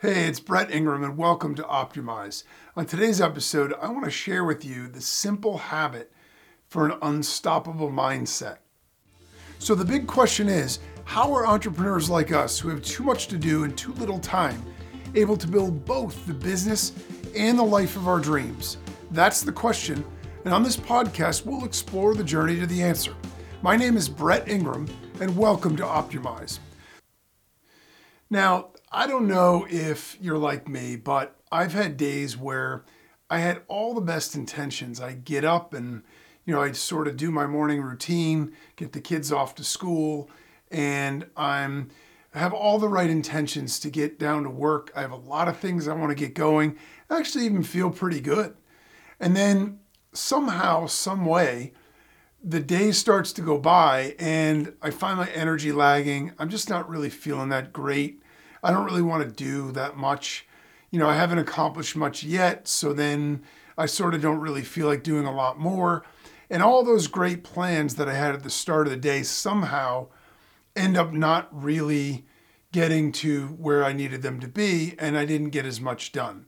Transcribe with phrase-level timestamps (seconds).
[0.00, 2.42] Hey, it's Brett Ingram, and welcome to Optimize.
[2.76, 6.12] On today's episode, I want to share with you the simple habit
[6.66, 8.58] for an unstoppable mindset.
[9.60, 13.38] So, the big question is how are entrepreneurs like us, who have too much to
[13.38, 14.60] do and too little time,
[15.14, 16.92] able to build both the business
[17.36, 18.78] and the life of our dreams?
[19.12, 20.04] That's the question,
[20.44, 23.14] and on this podcast, we'll explore the journey to the answer.
[23.62, 24.88] My name is Brett Ingram,
[25.20, 26.58] and welcome to Optimize.
[28.28, 32.84] Now, I don't know if you're like me, but I've had days where
[33.28, 35.00] I had all the best intentions.
[35.00, 36.04] I get up and,
[36.44, 40.30] you know, I sort of do my morning routine, get the kids off to school,
[40.70, 41.90] and I'm
[42.36, 44.92] I have all the right intentions to get down to work.
[44.94, 46.78] I have a lot of things I want to get going.
[47.10, 48.56] I actually even feel pretty good.
[49.18, 49.80] And then
[50.12, 51.72] somehow, some way,
[52.42, 56.32] the day starts to go by and I find my energy lagging.
[56.38, 58.20] I'm just not really feeling that great.
[58.64, 60.46] I don't really want to do that much.
[60.90, 63.42] You know, I haven't accomplished much yet, so then
[63.76, 66.04] I sort of don't really feel like doing a lot more.
[66.50, 70.08] And all those great plans that I had at the start of the day somehow
[70.74, 72.24] end up not really
[72.72, 76.46] getting to where I needed them to be, and I didn't get as much done.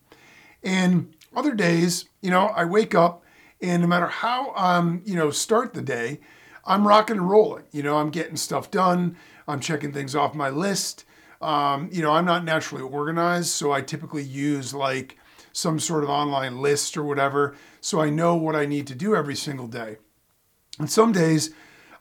[0.62, 3.22] And other days, you know, I wake up
[3.60, 6.20] and no matter how um, you know, start the day,
[6.64, 7.64] I'm rocking and rolling.
[7.72, 9.16] You know, I'm getting stuff done.
[9.48, 11.04] I'm checking things off my list.
[11.40, 15.18] Um, you know, I'm not naturally organized, so I typically use like
[15.52, 19.14] some sort of online list or whatever, so I know what I need to do
[19.14, 19.96] every single day.
[20.78, 21.50] And some days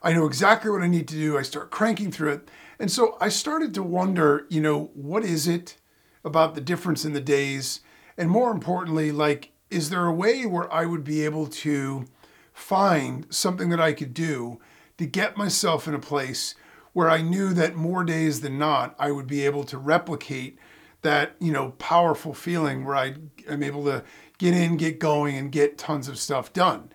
[0.02, 1.38] I know exactly what I need to do.
[1.38, 2.48] I start cranking through it.
[2.78, 5.78] And so I started to wonder, you know, what is it
[6.24, 7.80] about the difference in the days?
[8.18, 12.04] And more importantly, like, is there a way where I would be able to
[12.52, 14.60] find something that I could do
[14.98, 16.54] to get myself in a place
[16.96, 20.58] where I knew that more days than not, I would be able to replicate
[21.02, 23.16] that, you know, powerful feeling where I
[23.46, 24.02] am able to
[24.38, 26.90] get in, get going, and get tons of stuff done.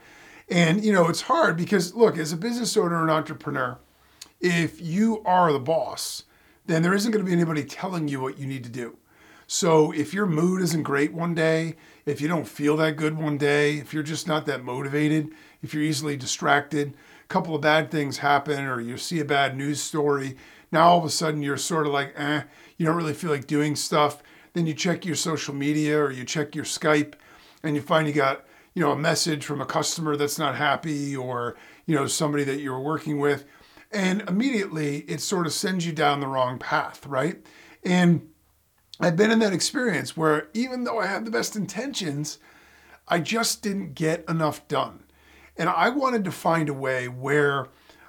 [0.49, 3.77] And, you know, it's hard because, look, as a business owner and entrepreneur,
[4.39, 6.23] if you are the boss,
[6.65, 8.97] then there isn't going to be anybody telling you what you need to do.
[9.45, 11.75] So if your mood isn't great one day,
[12.07, 15.29] if you don't feel that good one day, if you're just not that motivated,
[15.61, 16.97] if you're easily distracted,
[17.31, 20.35] couple of bad things happen or you see a bad news story,
[20.69, 22.41] now all of a sudden you're sort of like, eh,
[22.77, 24.21] you don't really feel like doing stuff.
[24.51, 27.13] Then you check your social media or you check your Skype
[27.63, 31.15] and you find you got, you know, a message from a customer that's not happy
[31.15, 31.55] or,
[31.85, 33.45] you know, somebody that you're working with.
[33.93, 37.37] And immediately it sort of sends you down the wrong path, right?
[37.85, 38.27] And
[38.99, 42.39] I've been in that experience where even though I had the best intentions,
[43.07, 45.03] I just didn't get enough done.
[45.57, 47.67] And I wanted to find a way where,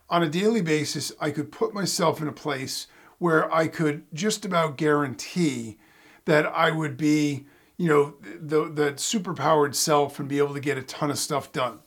[0.09, 2.87] on a daily basis, I could put myself in a place
[3.19, 5.79] where I could just about guarantee
[6.25, 10.79] that I would be, you know, the, the superpowered self and be able to get
[10.79, 11.81] a ton of stuff done.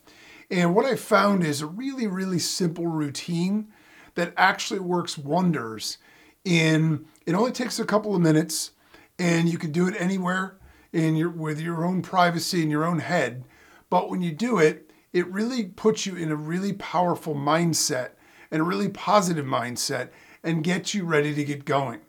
[0.50, 3.68] And what I found is a really, really simple routine
[4.16, 5.98] that actually works wonders
[6.44, 8.72] in it only takes a couple of minutes
[9.18, 10.58] and you can do it anywhere
[10.94, 13.44] in your with your own privacy in your own head.
[13.90, 18.10] But when you do it, it really puts you in a really powerful mindset
[18.52, 20.10] and a really positive mindset
[20.44, 22.02] and gets you ready to get going.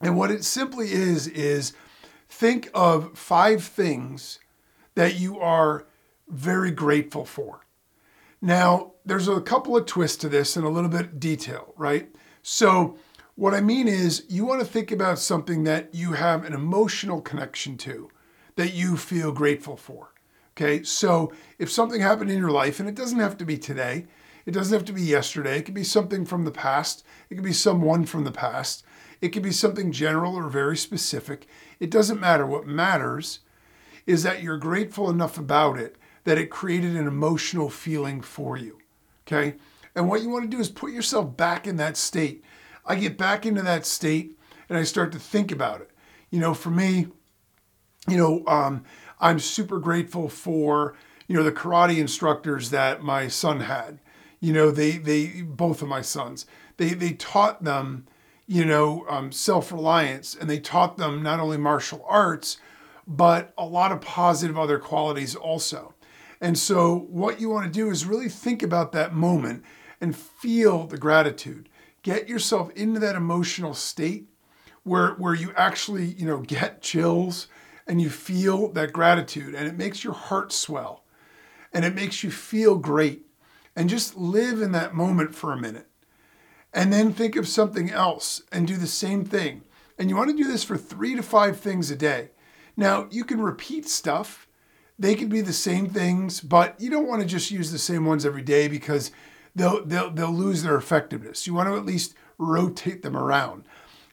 [0.00, 1.74] And what it simply is, is
[2.26, 4.38] think of five things
[4.94, 5.84] that you are
[6.26, 7.66] very grateful for.
[8.40, 12.08] Now, there's a couple of twists to this and a little bit of detail, right?
[12.42, 12.96] So,
[13.34, 17.20] what I mean is, you want to think about something that you have an emotional
[17.20, 18.10] connection to,
[18.54, 20.14] that you feel grateful for.
[20.56, 24.06] Okay, so if something happened in your life, and it doesn't have to be today,
[24.46, 27.44] it doesn't have to be yesterday, it could be something from the past, it could
[27.44, 28.82] be someone from the past,
[29.20, 31.46] it could be something general or very specific.
[31.78, 32.46] It doesn't matter.
[32.46, 33.40] What matters
[34.06, 38.78] is that you're grateful enough about it that it created an emotional feeling for you.
[39.26, 39.56] Okay,
[39.94, 42.42] and what you want to do is put yourself back in that state.
[42.86, 44.38] I get back into that state
[44.70, 45.90] and I start to think about it.
[46.30, 47.08] You know, for me,
[48.08, 48.84] you know, um,
[49.20, 50.94] I'm super grateful for
[51.26, 53.98] you know the karate instructors that my son had.
[54.40, 56.46] You know, they they both of my sons
[56.76, 58.06] they they taught them
[58.46, 62.58] you know um, self reliance and they taught them not only martial arts
[63.06, 65.94] but a lot of positive other qualities also.
[66.40, 69.62] And so what you want to do is really think about that moment
[70.00, 71.68] and feel the gratitude.
[72.02, 74.28] Get yourself into that emotional state
[74.82, 77.46] where where you actually, you know, get chills
[77.86, 81.04] and you feel that gratitude and it makes your heart swell
[81.72, 83.22] and it makes you feel great.
[83.78, 85.88] And just live in that moment for a minute.
[86.72, 89.64] And then think of something else and do the same thing.
[89.98, 92.30] And you want to do this for three to five things a day.
[92.76, 94.48] Now, you can repeat stuff.
[94.98, 98.06] They could be the same things, but you don't want to just use the same
[98.06, 99.10] ones every day because
[99.54, 101.46] they'll, they'll, they'll lose their effectiveness.
[101.46, 103.64] You want to at least rotate them around.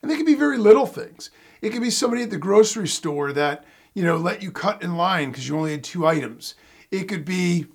[0.04, 1.32] And they can be very little things.
[1.62, 3.64] It could be somebody at the grocery store that,
[3.94, 6.56] you know, let you cut in line because you only had two items.
[6.92, 7.68] It could be,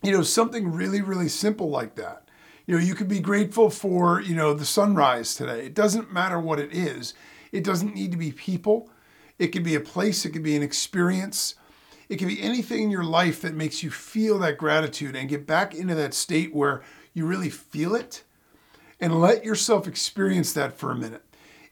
[0.00, 2.28] you know, something really, really simple like that.
[2.66, 5.66] You know, you could be grateful for, you know, the sunrise today.
[5.66, 7.14] It doesn't matter what it is.
[7.50, 8.88] It doesn't need to be people.
[9.40, 11.56] It could be a place, it could be an experience.
[12.08, 15.46] It could be anything in your life that makes you feel that gratitude and get
[15.46, 16.82] back into that state where
[17.12, 18.22] you really feel it
[19.00, 21.24] and let yourself experience that for a minute.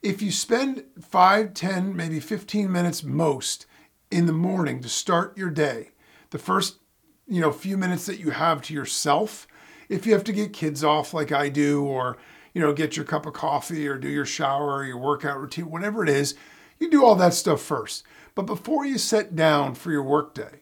[0.03, 3.67] If you spend 5, 10, maybe 15 minutes most
[4.11, 5.91] in the morning to start your day,
[6.31, 6.79] the first,
[7.27, 9.49] you know, few minutes that you have to yourself,
[9.89, 12.17] if you have to get kids off like I do or,
[12.55, 15.69] you know, get your cup of coffee or do your shower or your workout routine,
[15.69, 16.37] whatever it is,
[16.79, 18.05] you do all that stuff first.
[18.37, 20.61] But before you sit down for your workday,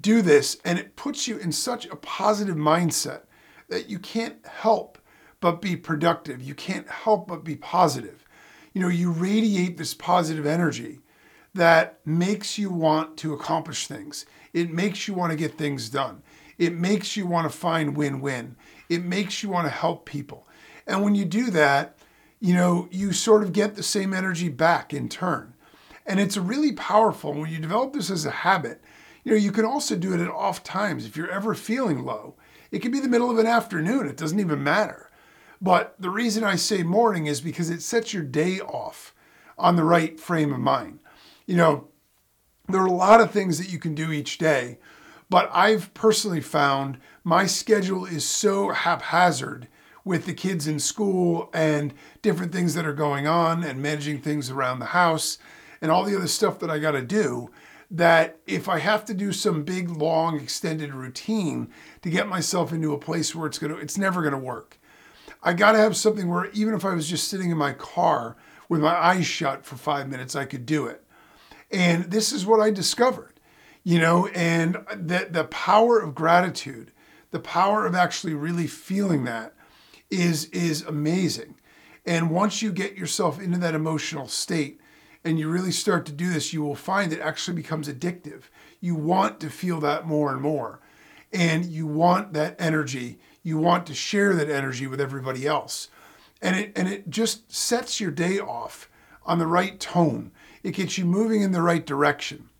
[0.00, 3.22] do this and it puts you in such a positive mindset
[3.68, 4.97] that you can't help
[5.40, 6.42] but be productive.
[6.42, 8.24] You can't help but be positive.
[8.72, 11.00] You know, you radiate this positive energy
[11.54, 14.26] that makes you want to accomplish things.
[14.52, 16.22] It makes you want to get things done.
[16.58, 18.56] It makes you want to find win win.
[18.88, 20.46] It makes you want to help people.
[20.86, 21.98] And when you do that,
[22.40, 25.54] you know, you sort of get the same energy back in turn.
[26.06, 27.34] And it's really powerful.
[27.34, 28.82] When you develop this as a habit,
[29.24, 31.04] you know, you can also do it at off times.
[31.04, 32.36] If you're ever feeling low,
[32.70, 35.07] it could be the middle of an afternoon, it doesn't even matter.
[35.60, 39.14] But the reason I say morning is because it sets your day off
[39.56, 41.00] on the right frame of mind.
[41.46, 41.88] You know,
[42.68, 44.78] there are a lot of things that you can do each day,
[45.30, 49.68] but I've personally found my schedule is so haphazard
[50.04, 54.50] with the kids in school and different things that are going on and managing things
[54.50, 55.38] around the house
[55.80, 57.50] and all the other stuff that I got to do
[57.90, 61.68] that if I have to do some big long extended routine
[62.02, 64.77] to get myself into a place where it's going to it's never going to work.
[65.42, 68.36] I got to have something where even if I was just sitting in my car
[68.68, 71.04] with my eyes shut for 5 minutes I could do it.
[71.70, 73.34] And this is what I discovered.
[73.84, 76.92] You know, and the the power of gratitude,
[77.30, 79.54] the power of actually really feeling that
[80.10, 81.54] is is amazing.
[82.04, 84.80] And once you get yourself into that emotional state
[85.24, 88.44] and you really start to do this, you will find it actually becomes addictive.
[88.80, 90.80] You want to feel that more and more.
[91.32, 93.18] And you want that energy.
[93.48, 95.88] You want to share that energy with everybody else.
[96.42, 98.90] And it and it just sets your day off
[99.24, 100.32] on the right tone.
[100.62, 102.50] It gets you moving in the right direction.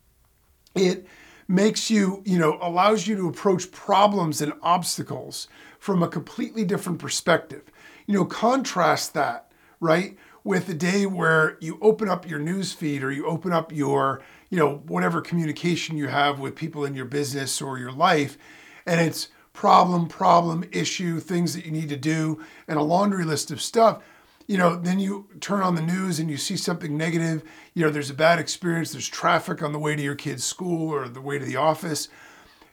[0.75, 1.07] It
[1.47, 5.49] makes you, you know, allows you to approach problems and obstacles
[5.79, 7.65] from a completely different perspective.
[8.07, 13.03] You know, contrast that, right, with a day where you open up your news feed
[13.03, 17.05] or you open up your, you know, whatever communication you have with people in your
[17.05, 18.39] business or your life,
[18.87, 23.51] and it's problem, problem, issue, things that you need to do, and a laundry list
[23.51, 24.01] of stuff
[24.49, 27.43] you know, then you turn on the news and you see something negative.
[27.75, 30.91] You know, there's a bad experience, there's traffic on the way to your kid's school
[30.91, 32.09] or the way to the office.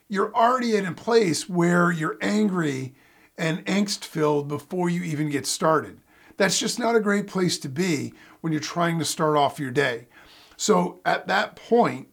[0.08, 2.94] You're already in a place where you're angry
[3.36, 6.00] and angst filled before you even get started.
[6.38, 9.70] That's just not a great place to be when you're trying to start off your
[9.70, 10.08] day.
[10.56, 12.08] So at that point,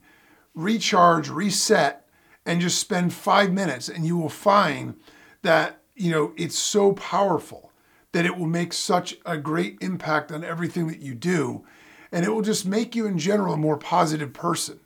[0.54, 2.03] recharge, reset,
[2.46, 4.96] and just spend five minutes, and you will find
[5.42, 7.72] that, you know, it's so powerful
[8.12, 11.66] that it will make such a great impact on everything that you do.
[12.12, 14.80] And it will just make you, in general, a more positive person.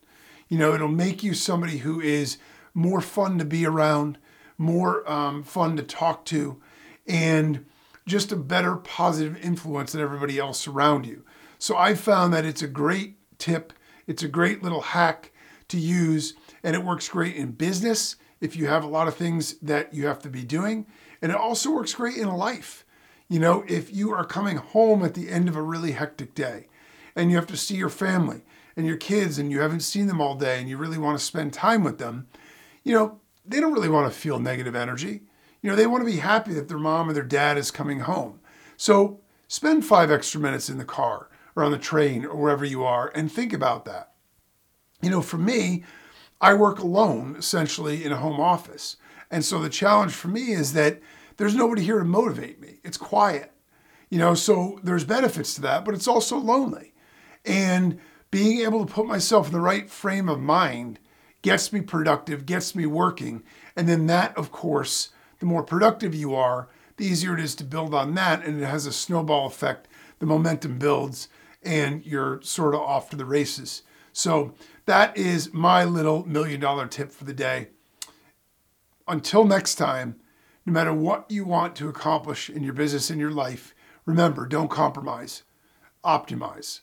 [0.47, 2.37] You know, it'll make you somebody who is
[2.73, 4.17] more fun to be around,
[4.57, 6.61] more um, fun to talk to,
[7.05, 7.65] and
[8.05, 11.23] just a better positive influence than everybody else around you.
[11.59, 13.73] So I found that it's a great tip,
[14.05, 15.31] it's a great little hack
[15.67, 16.33] to use,
[16.67, 20.05] and it works great in business if you have a lot of things that you
[20.05, 20.85] have to be doing.
[21.21, 22.83] And it also works great in life.
[23.29, 26.67] You know, if you are coming home at the end of a really hectic day
[27.15, 28.43] and you have to see your family
[28.75, 31.23] and your kids and you haven't seen them all day and you really want to
[31.23, 32.27] spend time with them,
[32.83, 35.21] you know, they don't really want to feel negative energy.
[35.61, 38.01] You know, they want to be happy that their mom or their dad is coming
[38.01, 38.41] home.
[38.75, 42.83] So spend five extra minutes in the car or on the train or wherever you
[42.83, 44.11] are and think about that.
[45.01, 45.85] You know, for me,
[46.39, 48.97] I work alone essentially in a home office.
[49.29, 51.01] And so the challenge for me is that
[51.37, 52.79] there's nobody here to motivate me.
[52.83, 53.51] It's quiet.
[54.09, 56.93] You know, so there's benefits to that, but it's also lonely.
[57.45, 57.99] And
[58.31, 60.99] being able to put myself in the right frame of mind
[61.41, 63.43] gets me productive, gets me working.
[63.75, 66.67] And then that, of course, the more productive you are,
[66.97, 68.43] the easier it is to build on that.
[68.43, 69.87] And it has a snowball effect.
[70.19, 71.27] The momentum builds
[71.63, 73.83] and you're sort of off to the races.
[74.17, 74.55] So
[74.87, 77.67] that is my little million dollar tip for the day.
[79.07, 80.15] Until next time,
[80.65, 83.75] no matter what you want to accomplish in your business, in your life,
[84.07, 85.43] remember don't compromise,
[86.03, 86.79] optimize.